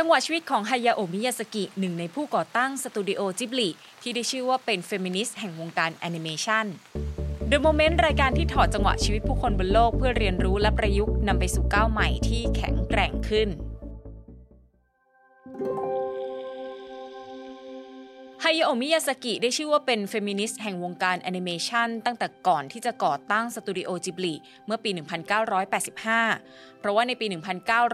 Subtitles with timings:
[0.00, 3.68] จังหวะชีวิตของฮายาโอะ มิยาซากิหนึ่งในผู้ก่อตั้งสตูดิโอจิบลิ
[4.02, 6.66] ที่ได้ชื่อว่าเป็นเฟมินิสต์แห่งวงการแอนิเมชัน
[7.50, 13.48] The Moment รายการที่ถอดจังหวะชีวิตผู้คนบนโลกเพื่อเรียนรู้และประยุกต์นำไปสู่ก้าวใหม่ที่แข็งแกร่งขึ้น
[18.48, 24.34] ฮายาโอะ มิยาซากิได้ชื่อว่าเป็นเฟมินิสต์แห่งวงการแอนิเมชันตั้งแต่ก่อนที่จะก่อตั้งสตูดิโอจิบลิ
[24.66, 24.90] เมื่อปี
[25.84, 27.26] 1985 เพราะว่าในปี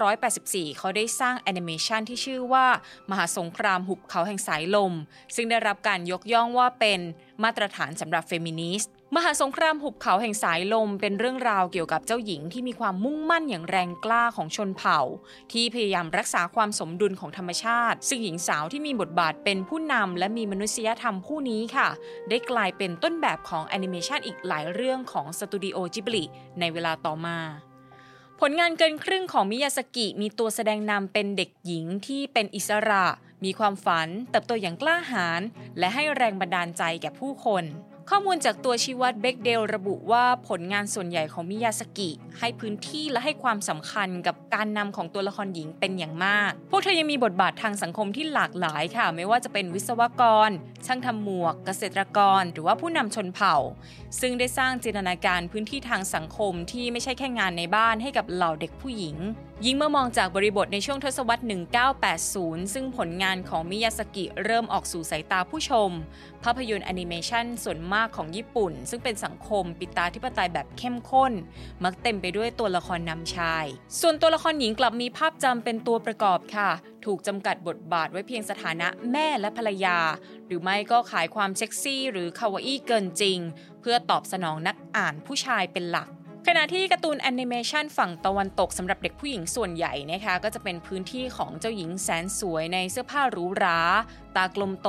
[0.04, 2.66] 1984 เขาได้สร้างแอนิเมชันที่ชื่อว่า
[3.10, 4.92] มหาสงครามหุบเขาแห่งสายลม
[5.34, 7.00] ซึ่งได้รับการยกย่องว่าเป็น
[7.42, 15.00] มาตรฐานสำหรับเฟมินิสต์ มหาสงครามหุบเขาแห่งสายลมเป็นเรื่องราวเกี่ยวกับเจ้าหญิงที่มีความมุ่งมั่นอย่างแรงกล้าของชนเผ่า
[15.52, 21.88] ที่พยายามรักษาความสมดุลของธรรมชาติ ซึ่งหญิงสาวที่มีบทบาทเป็นผู้นำและมีมนุษยธรรมผู้นี้ค่ะ
[22.28, 26.24] ได้กลายเป็นต้นแบบของแอนิเมชันอีกหลายเรื่องของสตูดิโอจิบลิ
[26.60, 27.38] ในเวลาต่อมา
[28.40, 33.06] ผลงานเกินครึ่งของมิยาสกิมีตัวแสดงนำเป็นเด็กหญิงที่เป็นอิสระ
[33.44, 35.40] มีความฝัน เติบโตอย่างกล้าหาญ
[35.78, 37.66] และให้แรงบันดาลใจแก่ผู้คน
[38.10, 50.50] ข้อมูลจากตัวชี้วัดเบกเดลระบุว่าผลงานส่วนใหญ่ของมิยาสกิ ให้พื้นที่และให้ความสำคัญกับการนำของตัวละครหญิงเป็นอย่างมาก พวกเธอยังมีบทบาททางสังคมที่หลากหลายค่ะ ไม่ว่าจะเป็นวิศวกร
[50.86, 53.56] ช่างทำหมวก เกษตรกร หรือว่าผู้นำชนเผ่า
[54.20, 59.16] ซึ่งได้สร้างจินตนาการพื้นที่ทางสังคมที่ไม่ใช่แค่งานในบ้านให้กับเหล่าเด็กผู้หญิง
[59.64, 61.44] ยิ่งเมื่อมองจากบริบทในช่วงทศวรรษ
[62.08, 65.90] 1980 ซึ่งผลงานของมิยาซากิเริ่มออกสู่สายตาผู้ชม
[66.42, 71.32] ภาพยนตร์แอนิเมชันส่วนมากของญี่ปุ่น ซึ่งเป็นสังคมปิตาธิปไตยแบบเข้มข้น
[71.84, 73.64] มักเต็มไปด้วยตัวละครนำชาย
[74.00, 76.70] ส่วนตัวละครหญิงกลับมีภาพจำเป็นตัวประกอบค่ะ
[77.04, 79.98] ถูกจำกัดบทบาทไว้เพียงสถานะแม่และภรรยา
[80.46, 83.38] หรือไม่ก็ขายความเซ็กซี่ หรือคาวาอี้เกินจริง
[83.80, 86.08] เพื่อตอบสนองนักอ่านผู้ชายเป็นหลัก
[86.48, 93.78] ขณะที่การ์ตูนแอนิเมชันฝั่งตะวันตกสำหรับเด็กผู้หญิงส่วนใหญ่นะคะก็จะเป็นพื้นที่ของเจ้าหญิงแสนสวยในเสื้อผ้าหรูหรา
[94.36, 94.88] ตากลมโต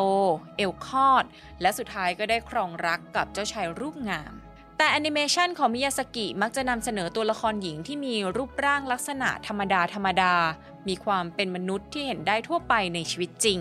[0.58, 1.26] เอวคอด
[1.62, 4.34] และสุดท้ายก็ได้ครองรักกับเจ้าชายรูปงาม
[4.78, 10.34] แต่แอนิเมชันของมิยาซากิมักจะนำเสนอตัวละครหญิงที่มีรูปร่างลักษณะธรรมดาธรรมดา
[10.88, 13.60] มีความเป็นมนุษย์ที่เห็นได้ทั่วไปในชีวิตจริง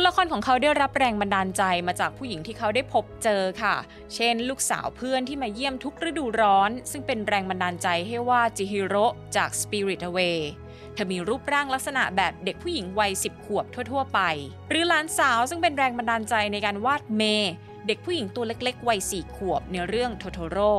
[0.00, 3.74] ตัวละครของเขาได้รับแรงบันดาลใจมาจากผู้หญิงที่เขาได้พบเจอค่ะ
[4.14, 9.04] เช่น ลูกสาวเพื่อนที่มาเยี่ยมทุกฤดูร้อน ซึ่งเป็นแรงบันดาลใจให้ว่าจิฮิโร่
[9.36, 10.38] จาก Spirit Away
[10.94, 14.20] เธอมีรูปร่างลักษณะแบบเด็กผู้หญิงวัย 10 ขวบทั่ว ๆ ไป
[14.70, 17.22] หรือหลานสาวซึ่งเป็นแรงบันดาลใจในการวาดเม
[17.86, 20.74] เด็กผู้หญิงตัวเล็กๆ วัย 4 ขวบในเรื่องโทโทโร่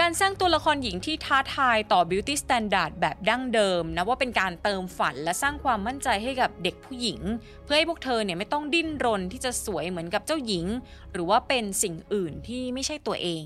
[0.00, 7.20] การสร้างตัวละครหญิงที่ท้าทายต่อ Beauty Standard แบบดั้งเดิมนะว่าเป็นการเติมฝันและสร้างความมั่นใจให้กับเด็กผู้หญิง
[7.64, 10.66] เพื่อให้พวกเธอเนี่ยไม่ต้องดิ้นรนที่จะสวยเหมือนกับเจ้าหญิง
[11.12, 13.44] หรือว่าเป็นสิ่งอื่นที่ไม่ใช่ตัวเอง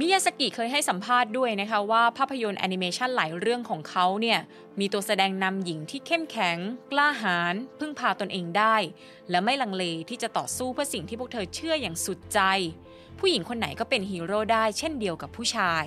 [0.00, 4.38] มิยาซากิเคยให้สัมภาษณ์ด้วยนะคะว่าภาพยนตร์แอนิเมชันหลายเรื่องของเขาเนี่ย
[4.80, 6.58] มีตัวแสดงนำหญิงที่เข้มแข็ง
[6.92, 8.76] กล้าหาญพึ่งพาตนเองได้
[9.30, 12.40] และไม่ลังเลที่จะต่อสู้เพื่อสิ่งที่พวกเธอเชื่ออย่างสุดใจ
[13.18, 15.84] ผู้หญิงคนไหนก็เป็นฮีโร่ได้เช่นเดียวกับผู้ชาย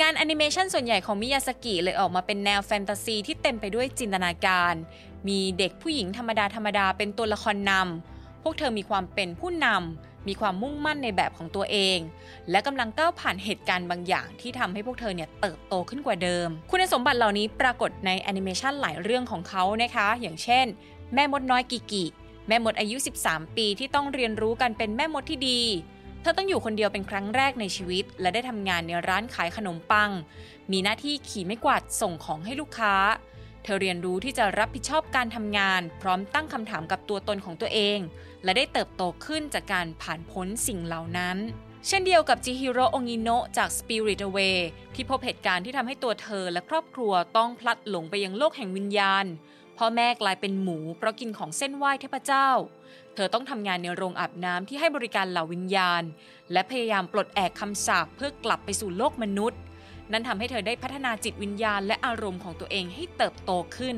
[0.00, 4.74] งานแอนิเมชันส่วนใหญ่ของมิยาซากิเลยออกมาเป็นแนวแฟนตาซีที่เต็มไปด้วยจินตนาการ
[5.28, 11.98] มีเด็กผู้หญิงธรรมดาธรรมดาเป็นตัวละครนำพวกเธอมีความเป็นผู้นำมีความมุ่งมั่นในแบบของตัวเอง
[12.50, 20.66] และกำลังก้าวผ่านเหตุการณ์บางอย่างที่ทำให้พวกเธอเนี่ยเติบโตขึ้นกว่าเดิม คุณสมบัติเหล่านี้ปรากฏในแอนิเมชันหลายเรื่องของเขานะคะ อย่างเช่น
[21.14, 22.04] แม่มดน้อยกิกิ
[22.48, 22.96] แม่มดอายุ
[23.26, 25.60] 13 ปีที่ต้องเรียนรู้การเป็นแม่มดที่ดี
[26.22, 30.10] เธอต้องอยู่คนเดียวเป็นครั้งแรกในชีวิต และได้ทำงานในร้านขายขนมปัง
[30.72, 32.94] มีหน้าที่ขี่ไม้กวาดส่งของให้ลูกค้า
[33.62, 37.98] เธอเรียนรู้ที่จะรับผิดชอบการทำงาน พร้อมตั้งคำถามกับตัวตนของตัวเอง
[38.44, 41.36] และได้เติบโตขึ้นจากการผ่านพ้นสิ่งเหล่านั้น
[41.86, 44.56] เช่นเดียวกับจิฮิโร่องิโนะจาก Spirit Away
[44.94, 49.24] ที่พบเหตุการณ์ที่ทำให้ตัวเธอและครอบครัวต้องพลัดหลงไปยังโลกแห่งวิญญาณ
[49.78, 52.48] พ่อแม่กลายเป็นหมูเพราะกินของเส้นไหว้เทพเจ้า
[53.20, 56.02] เธอต้องทำงานในโรงอาบน้ำที่ให้บริการเหล่าวิญญาณ
[56.52, 59.60] และพยายามปลดแอกคำสาปเพื่อกลับไปสู่โลกมนุษย์
[60.12, 63.96] นั่นทำให้เธอได้พัฒนาจิตวิญญาณและอารมณ์ของตัวเองให้เติบโตขึ้น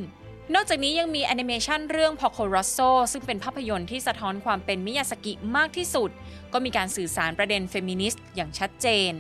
[0.55, 6.11] นอกจากนี้ยังมีแอนิเมชันเรื่อง p o c o r o s s o ซึ่งเป็นภาพยนตร์ที่สะท้อนความเป็นมิยาซากิมากที่สุด
[6.53, 9.13] ก็มีการสื่อสารประเด็นเฟมินิสต์อย่างชัดเจน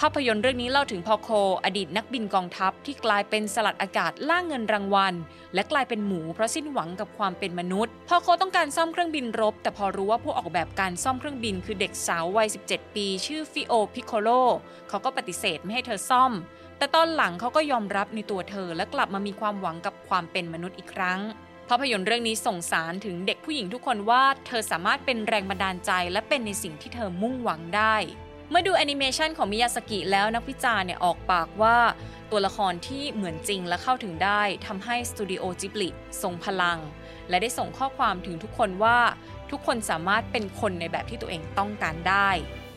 [0.00, 1.28] ภาพยนตร์เรื่องนี้เล่าถึงพอร์โค
[1.64, 5.14] อดีตนักบินกองทัพที่กลายเป็นสลัดอากาศล่าเงินรางวัล
[5.54, 14.28] และกลายเป็นหมูเพราะสิ้นหวังกับความเป็นมนุษย์ พอร์โคต้องการซ่อมเครื่องบินรบ แต่พอรู้ว่าผู้ออกแบบการซ่อมเครื่องบินคือเด็กสาววัย 17 ปี ชื่อฟิโอพิโคโล
[14.88, 16.32] เขาก็ปฏิเสธไม่ให้เธอซ่อม
[16.78, 21.20] แต่ตอนหลังเขาก็ยอมรับในตัวเธอ และกลับมามีความหวังกับความเป็นมนุษย์อีกครั้ง
[21.68, 27.96] ภาพยนตร์เรื่องนี้ส่งสารถึงเด็กผู้หญิงทุกคนว่า เธอสามารถเป็นแรงบันดาลใจและเป็นในสิ่งที่เธอมุ่งหวังได้
[28.50, 31.78] เมื่อดูแอนิเมชันของมิยาซากิแล้วนักวิจารณ์เนี่ยออกปากว่า
[32.30, 35.88] ตัวละครที่เหมือนจริงและเข้าถึงได้ทำให้สตูดิโอจิบลิ
[36.22, 36.78] ทรงพลัง
[37.28, 38.98] และได้ส่งข้อความถึงทุกคนว่า
[39.50, 42.28] ทุกคนสามารถเป็นคนในแบบที่ตัวเองต้องการได้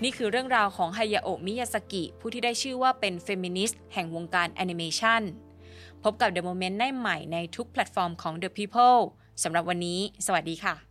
[0.03, 5.21] นี่คือเรื่องราวของฮายาโอะมิยาซากิผู้ที่ได้ชื่อว่าเป็นเฟมินิสต์แห่งวงการแอนิเมชัน
[6.03, 8.99] พบกับ The Moment ได้ใหม่ในทุกแพลตฟอร์มของ The People
[9.43, 10.88] สำหรับวันนี้ สวัสดีค่ะ